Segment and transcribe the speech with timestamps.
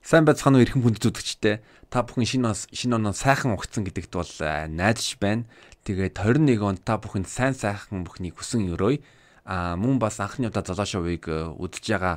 [0.00, 1.60] Сайн байцгаана уу эрхэм хүндэт үзэгчтэй.
[1.92, 4.32] Та бүхэн шинэ шинэ оноо сайхан угцсан гэдэгт бол
[4.72, 5.44] найдаж байна.
[5.84, 9.04] Тэгээд 21 онд та бүхэнд сайн сайхан бүхнийг хүсэн өрөөе.
[9.44, 12.16] А мөн бас анхны удаа золоо шоуыг үзэж байгаа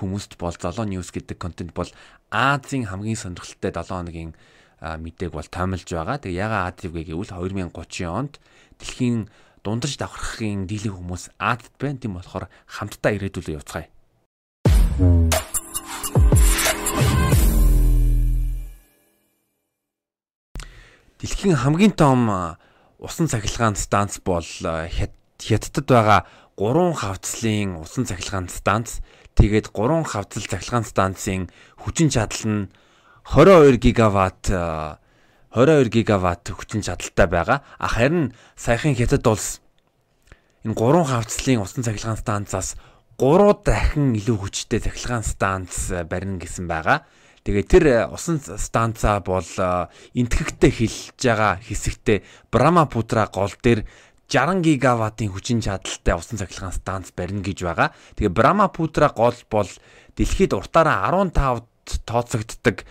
[0.00, 1.92] хүмүүст бол золоо ньюс гэдэг контент бол
[2.32, 4.32] Азийн хамгийн сонирхолтой 7 хоногийн
[4.80, 6.16] мэдээг бол тоомлж байгаа.
[6.24, 8.40] Тэгээ ягаа Азив гэвэл 2030 онд
[8.80, 9.28] дэлхийн
[9.60, 12.00] дундаж давхархын дийлэн хүмүүс Азад байна.
[12.00, 13.92] Тийм болохоор хамтдаа ирээдүлөө явцгаая.
[21.18, 22.30] Дэлхийн хамгийн том
[23.02, 29.02] усан цахилгаан станц бол Хятадд байгаа 3 хавцлын усан цахилгаан станц.
[29.34, 32.70] Тэгээд 3 хавцал цахилгаан станцын хүчин чадал нь
[33.34, 37.66] 22 гигаватт 22 гигаватт хүчин чадалтай байгаа.
[37.82, 39.58] А харин саяхан Хятад улс
[40.62, 42.78] энэ 3 хавцлын усан цахилгаан станцаас
[43.18, 47.02] 3 дахин илүү хүчтэй цахилгаан станц барина гэсэн байгаа.
[47.48, 49.88] Тэгээ тэр э, усан станцаа бол э,
[50.20, 53.88] энтгэгтэй хилж байгаа хэсэгтээ Брамапутра гол дээр
[54.28, 57.96] 60 гигаваттын хүчин чадалтай усан цахилгаан станц барина гэж байгаа.
[58.20, 59.70] Тэгээ Брамапутра гол бол
[60.20, 62.84] дэлхийд уртаараа 15-д тооцогддог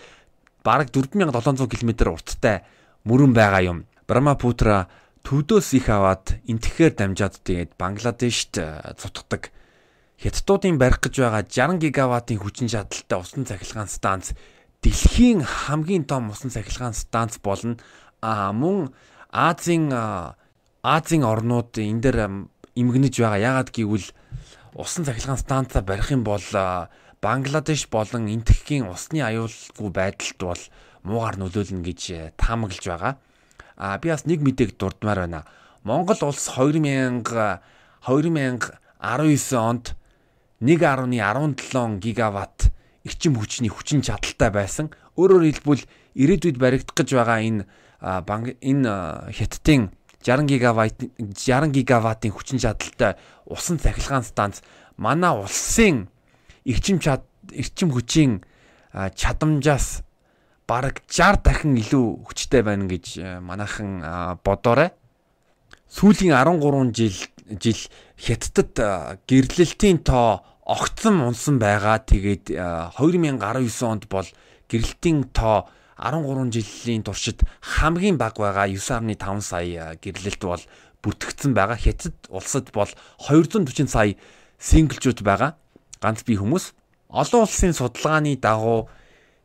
[0.66, 2.66] бараг 4700 км урттай
[3.05, 3.85] мөрөн байгаа юм.
[4.09, 4.89] Брамапутра
[5.22, 9.53] төвдөөс их аваад энтгэхээр дамжаад тэгээд Бангладешт э, цутгадаг.
[10.17, 14.33] Хятадуудын барих гэж байгаа 60 гигаваттын хүчин чадалтай усан цахилгаан станц
[14.81, 17.77] дэлхийн хамгийн том усан цахилгаан станц болно.
[18.21, 18.89] А мөн
[19.29, 19.93] Азийн
[20.81, 22.17] Азийн орнууд энэ дээр
[22.73, 23.61] эмгэнэж байгаа.
[23.61, 24.09] Яагаад гэвэл
[24.73, 26.41] усан цахилгаан станцаа барих юм бол
[27.21, 30.61] Бангладеш болон энтхэгийн усны аюулгүй байдалд бол
[31.01, 33.17] муугар нөлөөлнө гэж э, таамаглаж байгаа.
[33.73, 35.41] А би бас нэг мэдээг дурдмаар байна.
[35.81, 39.97] Монгол улс 2000 2019 онд
[40.61, 42.72] 1.17 гигаватт
[43.05, 44.89] эрчим хүчний хүчин чадалтай байсан.
[45.13, 45.86] Өөрөөр хэлбэл
[46.17, 47.63] ирээдүйд баригдах гэж байгаа энэ
[48.25, 49.94] банк энэ хятадын
[50.25, 54.66] 60 гигаватт 60 гигаваттын хүчин чадалтай усан цахилгаан станц
[54.97, 56.09] манай улсын
[56.66, 57.22] эрчим чад
[57.53, 58.41] эрчим хүчийн
[58.91, 60.01] чадамжаас
[60.68, 64.01] бараг 60 дахин илүү хүчтэй байна гэж манайхан
[64.41, 64.89] бодоорой.
[65.88, 67.16] Сүүлийн 13 жил
[67.47, 67.80] жил
[68.19, 68.75] хятадд
[69.28, 72.03] гэрлэлтийн тоо огцсон унсан байгаа.
[72.03, 73.40] Тэгээд 2019
[73.88, 74.28] онд бол
[74.68, 80.63] гэрлэлтийн тоо 13 жилийн туршид хамгийн бага байгаа 9.5 сая гэрлэлт бол
[81.02, 81.80] бүртгэгдсэн байгаа.
[81.80, 84.19] Хятад улсад бол 240 сая
[84.59, 85.56] синглжууд байгаа.
[86.03, 86.75] Ганц бие хүмүүс.
[87.07, 88.91] Олон улсын судалгааны дагуу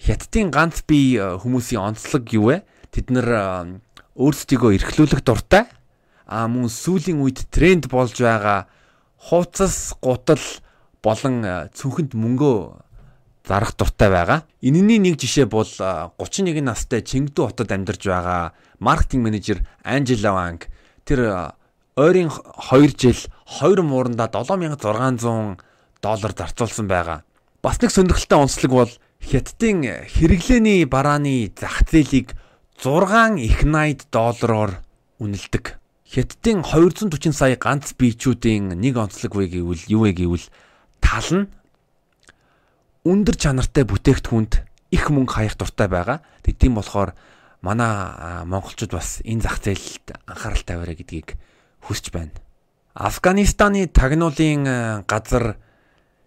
[0.02, 2.66] Хятадын ганц бие хүмүүсийн онцлог юу вэ?
[2.90, 3.78] Тэд нар
[4.18, 5.70] өөрсдийгөө эрхлүүлэх дуртай
[6.32, 8.64] а мөн сүүлийн үед тренд болж байгаа
[9.28, 10.40] хууцас гутал
[11.04, 12.56] болон цүнхэнд мөнгөө
[13.44, 14.40] зарах дуртай байгаа.
[14.64, 20.72] Энэний нэг жишээ бол 31 настай Чингдүү хотод амьдарч байгаа маркетинг менежер Анжела Ванг.
[21.04, 21.52] Тэр
[21.96, 23.18] ойрын 2 жил
[23.60, 25.60] 2 муурандаа 7600
[26.00, 27.22] доллар зарцуулсан байгаа.
[27.62, 32.34] Бас нэг сонирхолтой онцлог бол Хятадын хэрэглээний барааны зах зээлийг
[32.78, 34.82] 6 их 80 доллараар
[35.18, 35.81] үнэлдэг.
[36.12, 40.44] Хятадын 240 сая ганц биечүүдийн нэг онцлог вэ гэвэл юу вэ гэвэл
[41.00, 41.48] тал нь
[43.08, 44.60] өндөр чанартай бүтээгдэхүүнд
[44.92, 46.20] их мөнгө хаях дуртай байгаа.
[46.44, 47.16] Тэг тийм болохоор
[47.64, 51.32] манай монголчууд бас энэ зах зээлд анхаарал тавиараа гэдгийг
[51.88, 52.36] хүсэж байна.
[52.92, 55.56] Афганистаны тагнуулын газар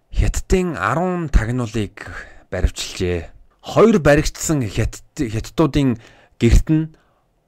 [0.09, 2.09] Хятадын 10 тагнуулыг
[2.50, 3.29] баривчилжээ.
[3.62, 6.02] Хоёр баригдсан хятадуудын
[6.41, 6.90] герт нь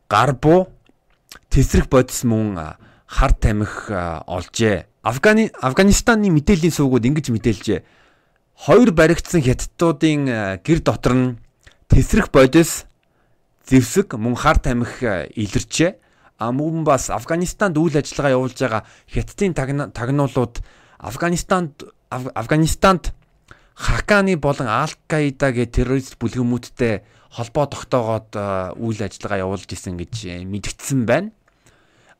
[0.05, 0.76] гарбуу
[1.49, 2.77] тесрэх бодис мөн
[3.07, 3.93] хар тамхи
[4.27, 4.85] олжээ.
[5.03, 7.79] Афгани Афганистаны мэдээллийн суугууд ингэж мэдээлжээ.
[8.57, 11.37] Хоёр баригдсан хятадуудын гэр дотор нь
[11.87, 12.85] тесрэх бодис
[13.67, 15.95] зэвсэг мөн хар тамхи илэрчээ.
[16.37, 19.53] А мөн бас Афганистанд үйл ажиллагаа явуулж байгаа хятадын
[19.91, 20.61] тагнуулууд
[20.99, 23.13] Афганистанд Афганистанд
[23.77, 28.31] Хаканы болон Ал-Каида гэх террорист бүлгэмүүдтэй холбоо тогтоогоод
[28.79, 31.31] үйл ажиллагаа явуулж исэн гэж мэдгдсэн байна.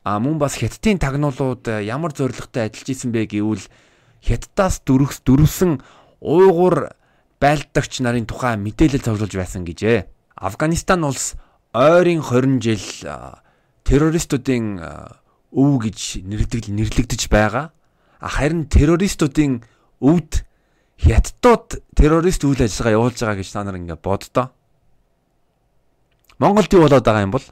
[0.08, 3.68] А мөн бас хятадын тагнуулууд э, ямар зорилготой ажиллаж исэн бэ гэвэл
[4.24, 5.84] хятадаас дөрвс дөрвсөн
[6.24, 6.96] уугуур
[7.44, 10.08] байлдагч нарын тухай мэдээлэл цуглуулж байсан гэжээ.
[10.40, 11.36] Афганистан улс
[11.76, 12.86] ойрын 20 жил
[13.84, 14.80] террористуудын
[15.52, 17.76] өв гэж нэрлэгдэж нэрлэгдэж байгаа.
[18.24, 19.60] Харин террористуудын
[20.00, 20.48] өвд
[21.04, 24.56] хятадууд террорист үйл ажиллагаа явуулж байгаа гэж та нар ингээ боддоо.
[26.38, 27.46] Монголд юу болоод байгаа юм бол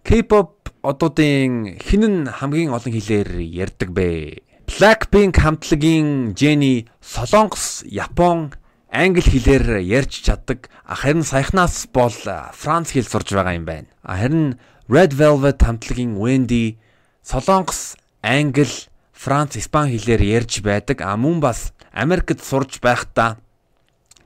[0.00, 4.40] K-pop одуудын хинэн хамгийн олон хэлээр ярьдаг бэ?
[4.64, 8.56] Blackpink хамтлагийн Jennie Солонгос, Япон,
[8.88, 10.72] англи хэлээр ярьж чаддаг.
[10.88, 12.16] Харин саяхнаас бол
[12.56, 13.92] франц хэл сурж байгаа юм байна.
[14.00, 14.56] Харин
[14.88, 16.80] Red Velvet хамтлагийн Wendy
[17.20, 21.04] Солонгос, англи, франц, испани хэлээр ярьж байдаг.
[21.04, 23.36] А мөн бас Америкт сурж байхдаа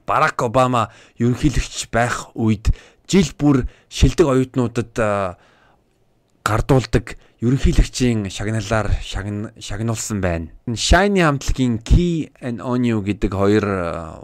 [0.07, 2.69] Барак Обама ерөнхийлөгч байх үед
[3.09, 4.93] жил бүр шилдэг оюутнуудад
[6.45, 10.49] гардуулдаг ерөнхийлөгчийн шагналаар шагнуулсан байна.
[10.69, 13.65] Shiny хамтлагийн Key and Onyo гэдэг хоёр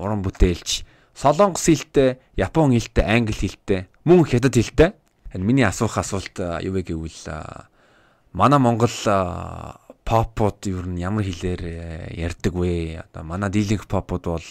[0.00, 0.84] уран бүтээлч
[1.20, 4.92] Солонгос хэлтэй, Япон хэлтэй, Англи хэлтэй, мөн Хятад хэлтэй.
[5.34, 6.32] Миний асуух асуулт
[6.64, 7.28] юу вэ гэвэл
[8.32, 8.88] манай Монгол
[10.04, 13.04] попууд ер нь ямар хэлээр ярьдаг вэ?
[13.04, 14.48] Одоо манай дийлэнх попууд бол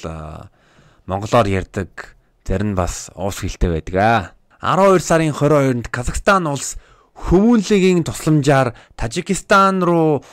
[1.10, 2.16] монголоор ярьдаг,
[2.48, 4.22] зарим нь бас уус хэлтэй байдаг аа.
[4.60, 6.76] 12 сарын 22-нд Казахстан улс
[7.16, 10.24] хүмүүнлэгийн тусламжаар Тажикистан руу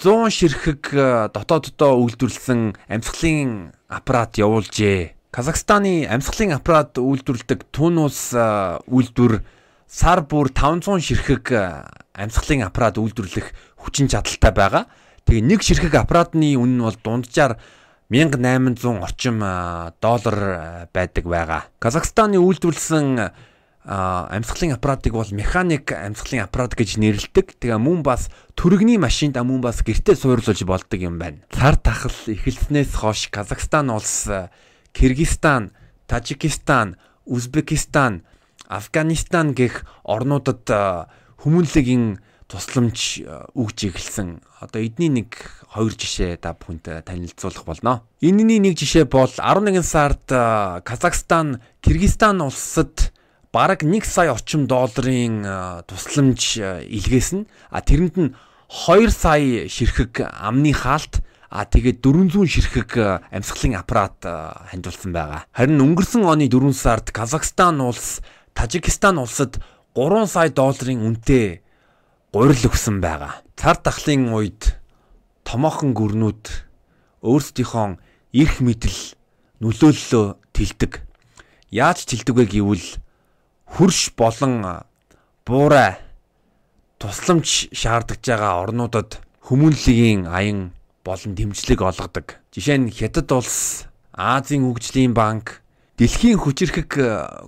[0.00, 5.30] 100 ширхэг э, дотооддоо үйлдвэрлэсэн амьсгалын аппарат явуулжээ.
[5.30, 9.46] Казахстаны амьсгалын аппарат үйлдвэрлэдэг Тунус э, үйлдвэр
[9.86, 14.84] сар бүр 500 ширхэг э, амьсгалын аппарат үйлдвэрлэх хүчин чадалтай байгаа.
[15.24, 17.56] Тэгээ нэг ширхэг аппаратны үнэ нь бол дунджаар
[18.10, 19.40] 1800 орчим
[20.00, 21.62] доллар байдаг байгаа.
[21.78, 23.32] Казахстаны үйлдвэрлэсэн
[23.84, 27.60] амьсгалын аппаратыг бол механик амьсгалын аппарат гэж нэрлэдэг.
[27.60, 31.44] Тэгээ мөн бас төрөгний машинд мөн бас гэртээ суйрлуулж болдог юм байна.
[31.52, 34.28] Цар тахал эхэлснээс хойш Казахстан улс,
[34.96, 35.72] Кыргызстан,
[36.08, 36.96] Тажикистан,
[37.28, 38.24] Узбекистан,
[38.68, 40.64] Афганистан гэх орнуудад
[41.44, 42.20] хүмүүнлэгийн
[42.54, 43.26] тусламж
[43.58, 44.38] өгж эхэлсэн.
[44.62, 45.34] Одоо эдний нэг
[45.74, 48.06] хоёр жишээ та бүхэнд танилцуулах болно.
[48.22, 50.22] Энэний нэг жишээ бол 11 сард
[50.86, 53.10] Казахстан, Кыргызстан улсад
[53.50, 57.50] бараг 1 сая орчим долларын тусламж илгээсэн.
[57.74, 58.34] А тэрэнд нь
[58.70, 62.90] 2 сая ширхэг амны хаалт а тэгээд 400 ширхэг
[63.34, 64.22] амьсгалын аппарат
[64.70, 65.50] хандуулсан байгаа.
[65.50, 68.22] Харин өнгөрсөн оны 4 сард Казахстан улс
[68.54, 69.58] Тажикистан улсад
[69.98, 71.63] 3 сая долларын үнэтэй
[72.34, 73.46] гурил өгсөн байгаа.
[73.54, 74.74] Цар тахлын үед
[75.46, 76.50] томоохон гүрнүүд
[77.22, 77.94] өөрсдийнхөө
[78.34, 78.98] эрх мэдэл
[79.62, 80.98] нөлөөллөө тэлдэг.
[81.70, 82.98] Яаж тэлдэг вэ гэвэл
[83.70, 84.82] хөрш болон
[85.46, 86.02] буурай
[86.98, 90.74] тусламж шаардж байгаа орнуудад хүмүүнлэгийн аян
[91.06, 92.42] болон дэмжлэг олгодог.
[92.50, 95.62] Жишээ нь Хятад улс, Азийн хөгжлийн банк,
[96.02, 96.98] дэлхийн хүчирхэг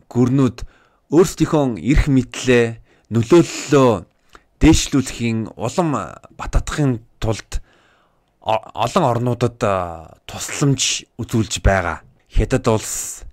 [0.07, 0.63] гүрнүүд
[1.11, 2.79] өөрсдийнхөө эрх мэдлээ
[3.11, 4.15] нөлөөллөө
[4.61, 5.91] дээшлүүлэхийн улам
[6.39, 7.61] баттахын тулд
[8.47, 9.59] олон орнуудад
[10.25, 12.01] тусламж үзүүлж байгаа.
[12.31, 13.25] Хятад улс,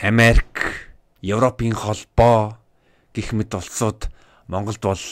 [0.00, 0.88] Америк,
[1.20, 2.56] Европын холбоо
[3.14, 4.08] гэх мэт улсууд
[4.48, 5.04] Монголд бол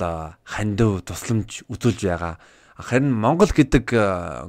[0.43, 2.38] хандив тусламж үзүүлж байгаа.
[2.79, 3.85] Харин Монгол гэдэг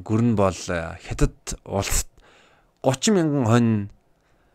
[0.02, 2.08] гүрэн бол Хятад улсад
[2.82, 3.74] 30 мянган хонь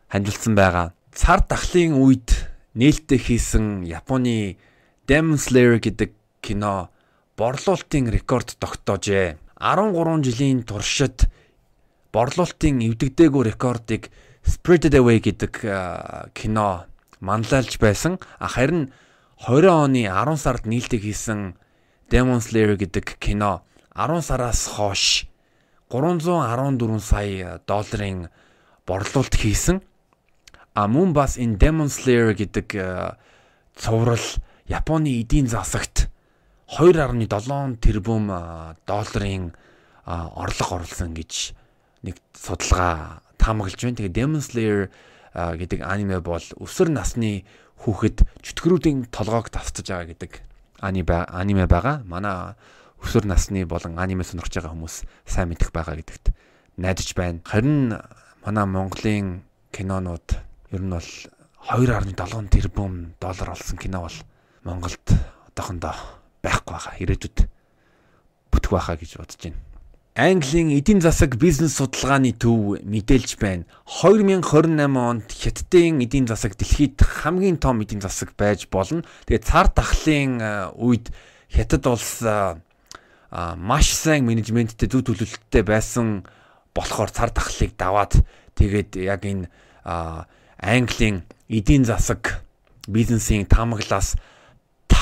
[0.09, 0.95] хандилсан байгаа.
[1.13, 4.57] Цар тахлын үед нээлттэй хийсэн Японы
[5.07, 6.91] Demon Slayer гэдэг кино
[7.41, 9.41] борлуулалтын рекорд тогтоожээ.
[9.57, 11.25] 13 жилийн туршид
[12.13, 14.13] борлуулалтын эвдэгдээгүй рекордыг
[14.45, 15.53] Spirited Away гэдэг
[16.37, 16.85] кино
[17.25, 18.21] манлайлж байсан.
[18.39, 18.93] Харин
[19.49, 21.57] 20 оны 10 сард нийлдэг хийсэн
[22.13, 23.65] Demon Slayer гэдэг кино
[23.97, 25.25] 10 сараас хойш
[25.89, 28.29] 314 сая долларын
[28.87, 29.81] борлуулалт хийсэн.
[30.75, 32.69] А мөн бас энэ Demon Slayer гэдэг
[33.75, 34.27] цуврал
[34.69, 36.09] Японы эдийн засагт
[36.69, 38.33] 2.7 тэрбум
[38.87, 39.53] долларын
[40.05, 41.53] орлого оруулсан гэж
[42.03, 43.99] нэг судалгаа таамаглаж байна.
[44.01, 44.89] Тэгээ Demon Slayer
[45.35, 47.45] гэдэг аниме бол өсвөр насны
[47.85, 50.33] хүүхэд чөтгөрүүдийн толгойг тасдаж байгаа гэдэг
[50.81, 52.01] аниме байгаа.
[52.09, 52.57] Манай
[53.05, 54.97] өсвөр насны болон аниме сонирхож байгаа хүмүүс
[55.29, 56.33] сайн мэдэх байгаа гэдэгт
[56.81, 57.45] найдаж байна.
[57.45, 58.01] Харин
[58.45, 60.29] манай Монголын кинонууд
[60.73, 61.11] ер нь бол
[61.69, 64.19] 2.7 тэрбум доллар олсон кино бол
[64.65, 65.07] Монголд
[65.53, 67.01] одоохондоо байхгүй байгаа.
[67.01, 67.39] Ирээдүйд
[68.53, 69.61] бүтэх байхаа гэж бодож байна.
[70.15, 73.67] Английн эдийн засаг бизнес судалгааны төв мэдээлж байна.
[73.89, 79.03] 2028 онд Хятадын эдийн засаг дэлхийд хамгийн том эдийн засаг байж болно.
[79.27, 80.39] Тэгээд цар тахлын
[80.79, 81.11] үед
[81.51, 82.23] Хятад улс
[83.59, 86.23] маш сайн менежменттэй зөв төлөвлөлттэй байсан
[86.79, 88.23] болохоор цар тахлыг даваад
[88.55, 89.51] тэгээд яг энэ
[90.63, 92.39] Английн эдийн засаг
[92.87, 94.15] бизнесийн таамаглаас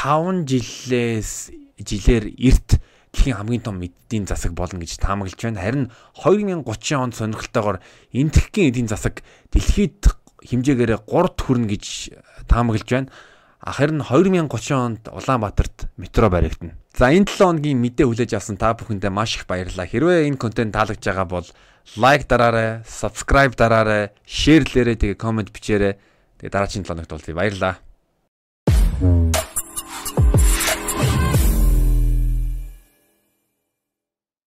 [0.02, 2.82] 5 жилээс жилээр эрт
[3.14, 5.62] дэлхийн хамгийн том эдийн засаг болно гэж таамаглаж байна.
[5.62, 5.84] Харин
[6.18, 7.78] 2030 онд сонирхолтойгоор
[8.10, 9.22] энэ дэлхийн эдийн засаг
[9.54, 10.10] дэлхийд
[10.42, 11.84] хэмжээгээрээ 3-т хүрнэ гэж
[12.50, 13.14] таамаглаж байна.
[13.62, 16.74] Харин 2030 онд Улаанбаатарт метро баригдана.
[16.98, 19.86] За энэ 7 хоногийн мэдээ хүлээж авсан та бүхэндээ маш их баярлалаа.
[19.86, 21.46] Хэрвээ энэ контент таалагдж байгаа бол
[21.94, 25.94] лайк дараарай, subscribe дараарай, шеэрлээрэй, тэгээ комент бичээрэй.
[26.42, 27.38] Тэгээ дараагийн 7 хоногт уулзъя.
[27.38, 27.91] Баярлалаа.